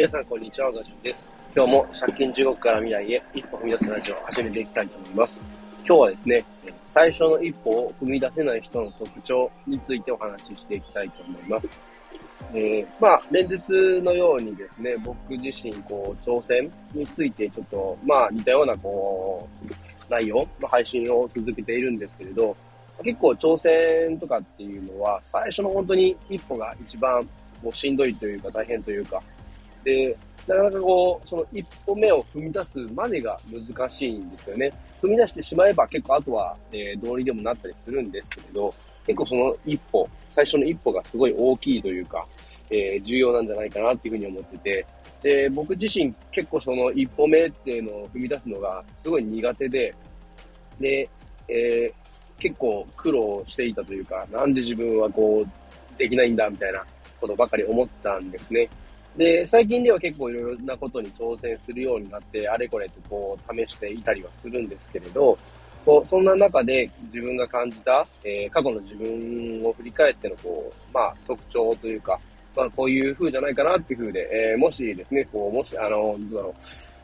[0.00, 0.72] 皆さん、こんにちは。
[0.72, 1.30] ガジュンです。
[1.54, 5.38] 今日も借金地獄から未来へ一歩踏み出すラジオを始めていきたいと思います。
[5.86, 6.44] 今日はですね、
[6.88, 11.76] 最初の一歩を踏み出せない人の特徴についてお話ししていきたいと思います。
[12.54, 13.60] えー、まあ、連日
[14.00, 19.70] のようにですね、僕自身、こう、挑戦についてちょっと、まあ、似たような、こう、
[20.08, 22.56] 内容の配信を続けているんですけれど、
[23.04, 27.22] 結構挑戦とかっていうのは、最初の本当に一歩が一番
[27.62, 29.22] もうしんどいというか大変というか、
[29.84, 30.16] で、
[30.46, 34.72] なかなかこう、その一歩目を踏み出すまでが難しいんですよね。
[35.02, 38.74] 踏み出してしまえば結構あとは、えー、道理でもなったりするんですけれど、
[39.06, 42.26] 結構その一歩、最初の一歩がすごい大きいというか、
[42.70, 44.86] えー、重要なんじゃないかなっていうふうに思ってて、
[45.22, 49.94] で、僕自身結構その一歩目っていうのを踏み出すのがすごい苦手で、
[50.78, 51.08] で、
[51.48, 56.84] えー、結構苦労していたというか、なんで自分はこう、できないんだみたいな
[57.20, 58.68] ことばかり思ったんですね。
[59.16, 65.36] で、最近では結構いろいろなことに挑戦するようになって、あれこれとこう試していたりはするんですけれど、
[65.84, 72.18] こうそんな中で自分が感じた、えー、過去の自分を振り返ってのこう、まあ、特徴というか、
[72.54, 76.52] まあ、こういう風じゃないかなっていう風で、えー、もしですね、こう、もし、あの、どうだろう、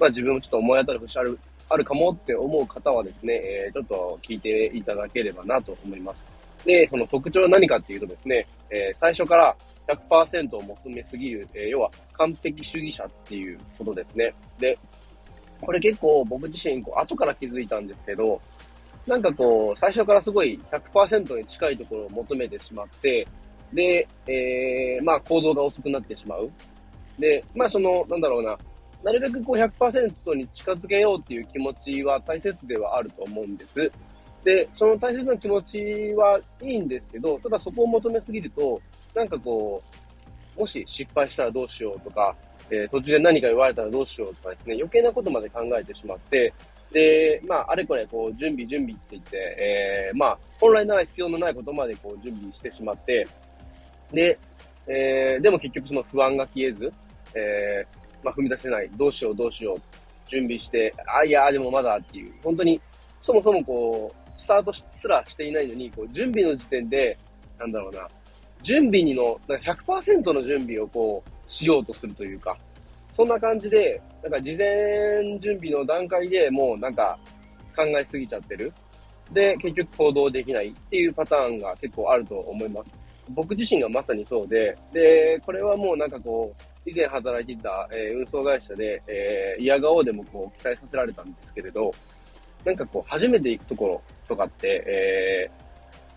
[0.00, 1.38] まあ自分もちょっと思い当たる節ある、
[1.70, 6.26] あるかもって思う方はですね、えー、ちょっと聞いていただければなと思います。
[6.64, 9.56] で、その特徴は何かっていうとですね、え、最初から
[9.88, 14.34] 100%を求めすぎる、えー、要は完璧主義者っていうことですね。
[14.58, 14.78] で、
[15.60, 18.40] これ結構僕自身こう後から気づいたんですけど、
[19.06, 23.26] なんかこう、最初からすごい100%に近いところを求めてしまって、
[23.72, 26.50] で、えー、まあ行動が遅くなってしまう。
[27.18, 28.56] で、まあその、なんだろうな、
[29.02, 33.90] なるべくこう100%に近づけようっていう気持ちは大切ではあると思うんです。
[34.44, 35.78] で、その大切な気持ち
[36.14, 38.80] はいいんですけど、ただそこを求めすぎると、
[39.18, 39.82] なんかこ
[40.56, 42.34] う、もし失敗したらどうしようとか、
[42.70, 46.54] えー、途中で何か言われたらどうしようとかですね、余計なことまで考えてしまって、
[46.92, 53.26] で、まあ、あれこれ、こう、準備、準備って言って、えー、まあ、本来なら必要のないことまで、こう、準備してしまって、
[54.12, 54.38] で、
[54.86, 56.92] えー、でも結局その不安が消えず、
[57.34, 59.80] えー、まあ、踏み出せない、どうしよう、どうしよう、
[60.26, 62.80] 準備して、あ、いや、でもまだっていう、本当に、
[63.22, 67.18] そもそもこう、スタートすらしていないのに、こう、準備の時点で、
[67.58, 68.08] なんだろうな、
[68.62, 72.56] 準備にの、なんか100%の準備をこう、しようとするというか、
[73.12, 77.18] そんな感じで、なんか事前準備の段階でもうなんか
[77.74, 78.72] 考えすぎちゃってる。
[79.32, 82.96] で、結局行動できないっていうパターンが結構あると思います。
[83.30, 91.92] 僕自身がまさにそうで、で、これはもうなんかこう、以前働いていた、えー、運送会社で、えー、嫌顔でもこう期待させられたんですけれど、
[92.64, 95.67] なんかこう、初めて行くところとかって、えー、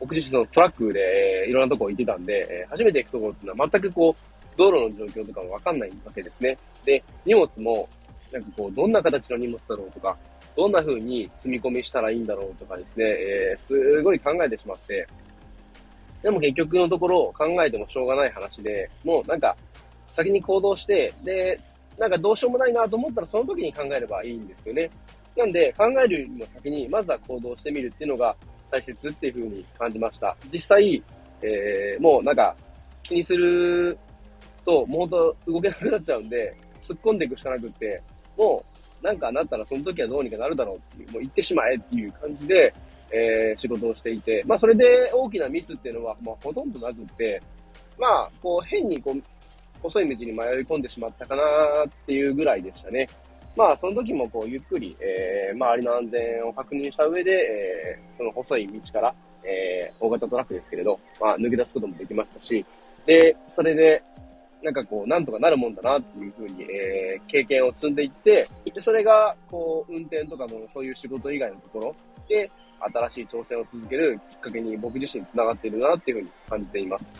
[0.00, 6.56] 僕自身のトラックで、えー、いろんなとこ行ってたんで、えー、初めて行くところっていうのは全くこう、道路の状況とかもわかんないわけですね。
[6.84, 7.88] で、荷物も、
[8.32, 10.16] なんかこう、どんな形の荷物だろうとか、
[10.56, 15.06] どんな風に積み込みしたらいいんだろうとかですね、えー、すごい考えてしまって、
[16.22, 19.56] でも結局のところ考えてもしょうがない話で、もうなんか、
[20.12, 21.58] 先に行動して、で、
[21.98, 24.90] なんかどうしようもないなと思ったらその時に考えればいいんですよね。
[25.36, 28.36] なんで、考えるよりも先に、まずは行動してみるっていうのが、
[28.70, 30.36] 大切っていう風に感じました。
[30.52, 31.02] 実際、
[31.42, 32.54] えー、もうなんか
[33.02, 33.98] 気にする
[34.64, 38.00] と、もうほんと動けなくなっちゃうんで、突っ込んでいくしかなくって、
[38.36, 38.64] も
[39.02, 42.72] うなんかなったらその時はどうにかなるだろうっていう、もう行ってしまえっていう感じで、
[43.12, 47.40] えー、仕事をしていて、まあそれで大きなミスっていうのは、まあほとんどなくって、
[47.98, 49.22] まあこう変にこう、
[49.82, 51.42] 細い道に迷い込んでしまったかな
[51.86, 53.08] っていうぐらいでしたね。
[53.60, 62.64] まあ、その時もこう、ゆっくり、えー、周りの安全を確認した上で、えー、その細い道から、えー、大型トラックですけれど、まあ、抜け出すこともできましたし、
[63.04, 64.02] で、それで、
[64.62, 71.94] なんかこう、なんとかなるもんだなっていうふうに、えー、経験を積んでいって、で、それが、こう、運転とかのそういう仕事以外のところ
[72.30, 77.10] で、新しい挑戦を続けるきっかけに僕自身繋がっているなっていうふうに感じています。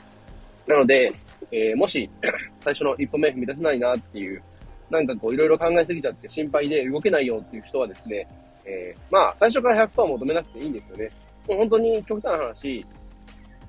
[0.66, 1.12] なので、
[1.52, 2.08] えー、もし、
[2.64, 4.42] 最初の一歩目踏み出せないなっていう
[4.90, 8.26] なんかこういろいろ考えすぎちゃって心配で動けないよっていう人はですね、
[8.64, 11.10] えー、まあ最初から100%求めなくていいんですよね。
[11.48, 12.86] もう本当に極端な話、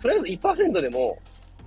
[0.01, 1.17] とりあえず1%でも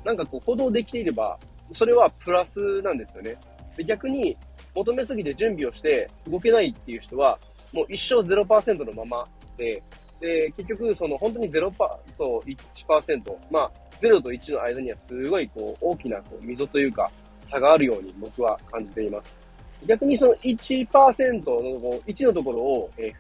[0.05, 1.39] なんかこう行動できていれば、
[1.73, 3.37] それはプラスなんですよね。
[3.77, 4.37] で逆に
[4.75, 7.39] 求めすぎて準備をして動けないっていう人は、
[7.73, 9.27] もう一生0%のまま
[9.57, 9.83] で、
[10.21, 11.71] で、結局、その本当に0%
[12.17, 17.11] と1%、まあ、0と1の間にはすごいこう大きなこう溝というか
[17.41, 19.44] 差があるように僕は感じています。
[19.87, 23.15] 逆にその1%の1のところを、えー、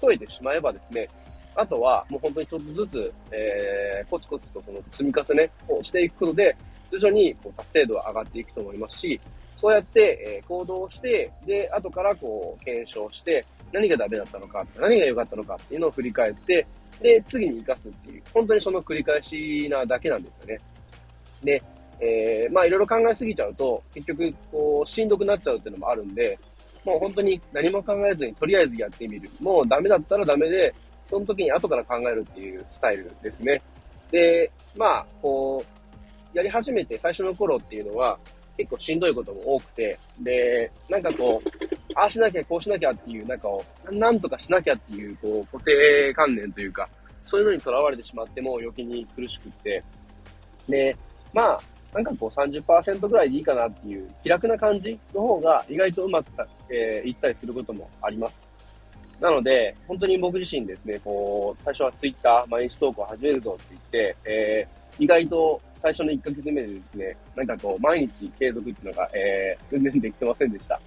[0.00, 1.08] 超えてしまえばですね、
[1.54, 6.56] あとはもう本当にちょっとずつ、えー、コツコツとこの積み重ねをしていくことで、
[6.90, 9.20] 徐々にこう達成度は上がっていくと思いますし、
[9.58, 16.64] そうやって、え、行動して、で、後からこう、検証して、何がダメだったのか、何が良かったのかっていうのを振り返って、
[17.00, 20.60] で、次に活かすっていう、本当にその繰り返しなだけなんですよね。
[21.42, 21.62] で、
[22.00, 26.38] えー、まあいろいろ考えすぎちゃうと、結局、こう、しんどくなっちゃうっていうのもあるんで、
[26.84, 29.30] もう本当に何も考えずにとりあえずやってみる。
[29.40, 30.74] もうダメだったらダメで、
[31.06, 33.60] その時に後から考えるっていうスタイルですね。
[34.10, 35.64] で、まあ、こ
[36.34, 38.18] う、やり始めて最初の頃っていうのは、
[38.56, 41.48] 結構しんどいことも多くて、で、なんかこう、
[41.94, 46.88] ああしなきゃ、こうしなきゃっていう、なんかを、なんとかしなきゃっていう、こう、固定観念というか、
[47.22, 49.82] そういうのにとらわれてしまっても余計に苦しくって、
[50.68, 50.96] で、
[51.32, 51.60] まあ、
[51.92, 56.28] なんかこう30%ぐらいでいいかなっていう気楽な感じの方が意外とうまく
[56.70, 58.46] えー、いったりすることもあります。
[59.20, 70.80] なので、本当に僕自身ですね、こう、最初は Twitter 毎日投稿始めるぞって言って、えー、意外と最初の1ヶ月目でですね、なんかこう、毎日継続っていうのが、えー、全然できてませんでした。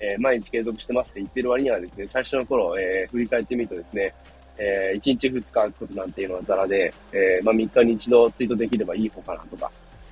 [0.00, 4.14] えー、毎日継続してますって言ってる割にはですね、最初の頃、えー、振り返ってみるとですね、
[4.58, 9.70] えー、1日2日書くことなんていうのはザラで、えー、まあ3日に一度ツイートできればいい方かなとか、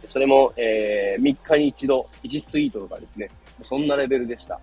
[0.08, 3.28] それも、えー、3日に一度1ツイートとかですね、
[3.62, 4.60] そんなレベルでした。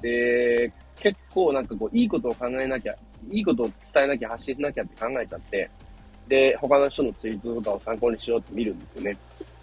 [0.00, 2.94] で、結構なんかこう、いいことを考えなきゃ、
[3.30, 5.70] いいことを伝えなきゃ、発信しなきゃって考えちゃって、
[6.28, 9.18] で、他の人のツイートとかを参考にしようって見るんですよね。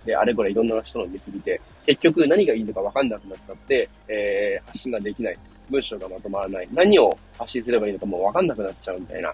[0.06, 5.38] で、あれこれいろんな人の見すぎて、結局何がいいのかわかんなくなっちゃって、えー、発信ができない。
[5.70, 6.68] 文章がまとまらない。
[6.74, 9.34] 何を発信すればいいのかもうわかんなくなっちゃうみたいな。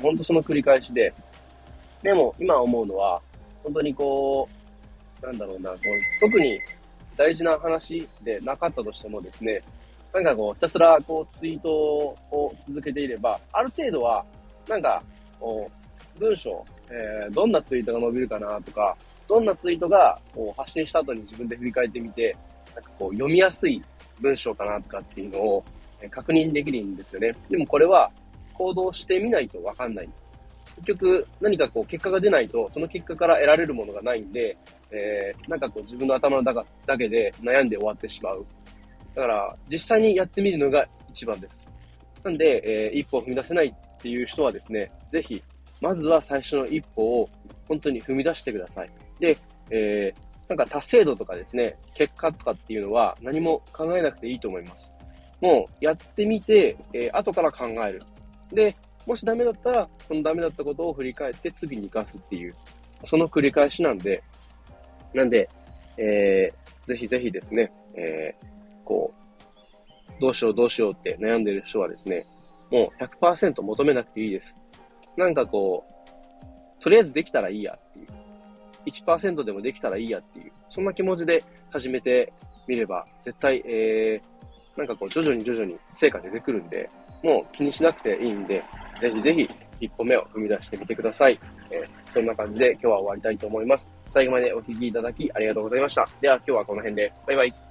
[0.00, 1.12] ほんとその繰り返しで。
[2.02, 3.20] でも、今思うのは、
[3.62, 4.61] 本当にこう、
[5.22, 6.60] なんだろうな、こう特に
[7.16, 9.60] 大事な話でなかったとしてもですね、
[10.12, 14.24] なんかこう、ひたすらこうツイートを続けていれば、ある程度は、
[14.68, 15.02] なんか、
[15.40, 15.70] こ
[16.16, 18.96] う、文章、えー、どんなツイートが伸びるかなとか、
[19.26, 22.36] どんなツイートがこう発信した後に自分で振り返ってみて、
[22.74, 23.82] なんかこう、読みやすい
[24.20, 25.64] 文章かなとかっていうのを
[26.10, 27.32] 確認できるんですよね。
[27.48, 28.10] でもこれは
[28.52, 30.08] 行動してみないとわかんない。
[30.76, 34.56] 結局何かこう結果が出ないと、その結果から得られるものがないんで、
[34.90, 38.44] えー、なんかこう自分の頭の中だけで悩んで終わってしまう。
[39.14, 41.66] だから、実際にやってみるのが一番です。
[42.24, 45.42] なんで、えー、一歩を踏み出せないっていう人はですね、ぜひ、
[45.80, 47.28] まずは最初の一歩を
[47.68, 48.90] 本当に踏み出してください。
[49.18, 49.36] で、
[49.70, 54.92] えー、なんか達成度とかですね、結果とかっていうのは何も考えなくていいと思います。
[55.40, 58.02] もうやってみて、えー、後から考える。
[58.52, 58.76] で、
[59.06, 62.54] もしダメだったら、そのダメだったことを振り返って次に活かすっていう、
[63.06, 64.22] その繰り返しなんで、
[65.14, 65.48] なんで、
[65.98, 68.46] えー、ぜひぜひですね、えー、
[68.84, 69.12] こ
[70.18, 72.26] う、どうしようどうしようって悩んでる人はですね、
[72.70, 74.54] もう100%求めなくていいです。
[75.16, 75.84] なんかこ
[76.80, 78.06] う、とりあえずできたらいいやっていう。
[78.86, 80.52] 1%でもできたらいいやっていう。
[80.68, 82.32] そんな気持ちで始めて
[82.66, 86.88] みれば、絶対、えー、なんかこう、徐々に徐々に成果出てくるんで、
[87.22, 88.64] もう気にしなくていいんで、
[89.02, 89.50] ぜひぜひ
[89.80, 91.38] 一歩目を踏み出してみてください。
[91.70, 93.90] えー、そんな感じで今日は終わりたいと思います。
[94.08, 96.08] 最後までお聴きいただきありがとうございました。
[96.20, 97.12] では今日はこの辺で。
[97.26, 97.61] バイバイ。